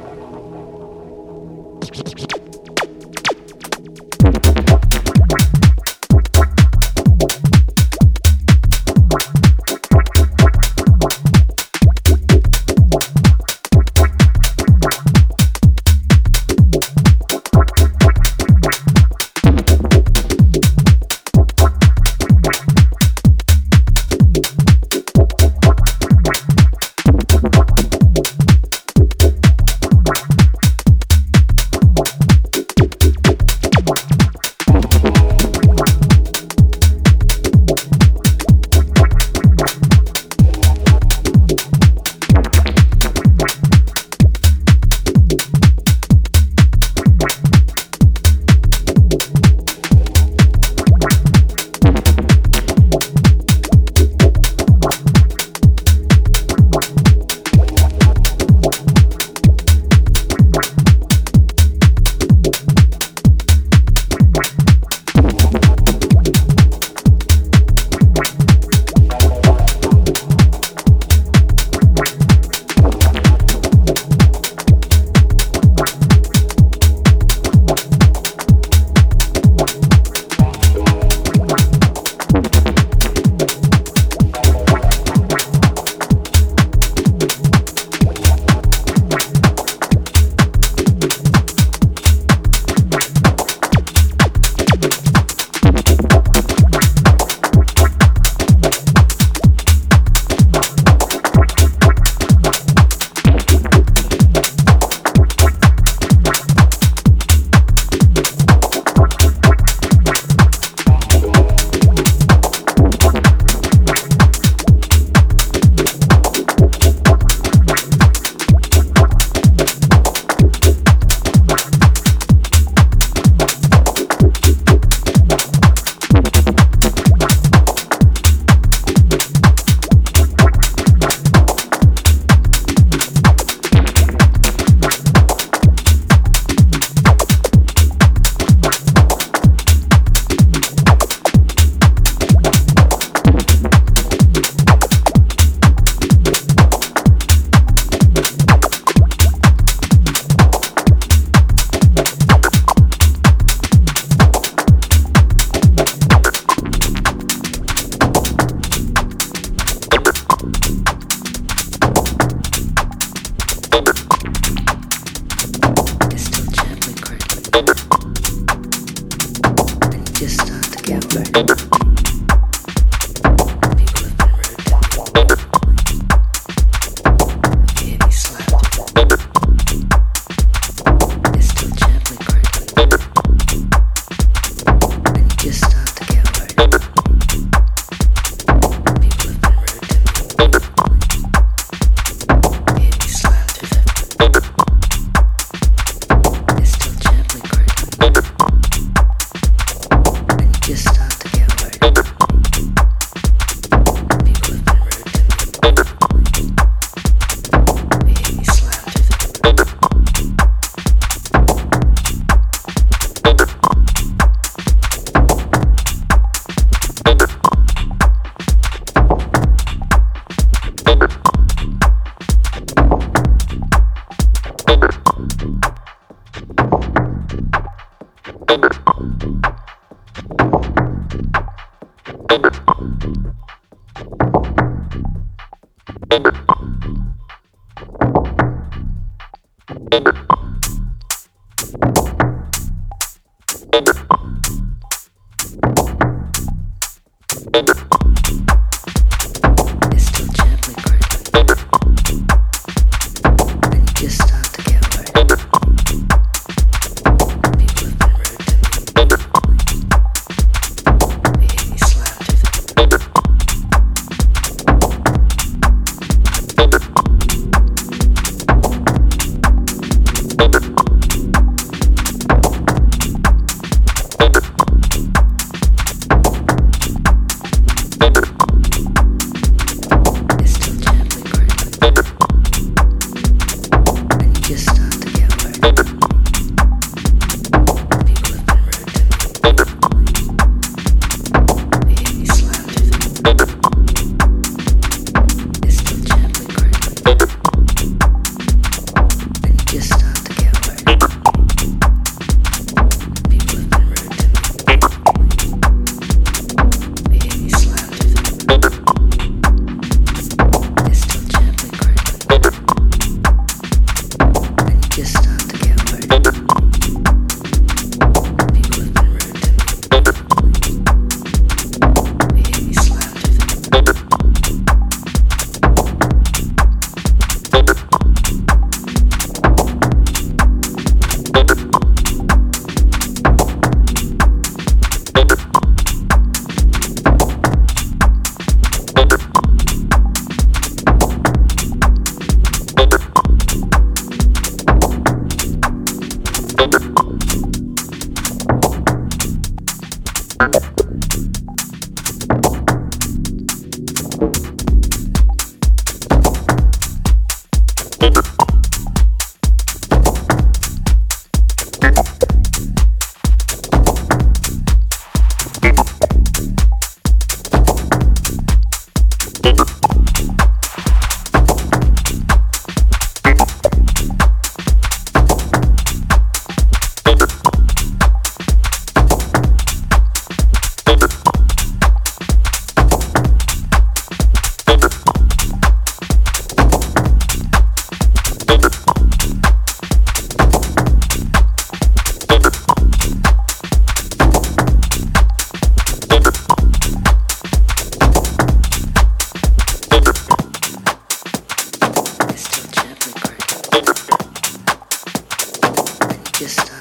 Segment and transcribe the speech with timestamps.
[406.41, 406.80] just uh,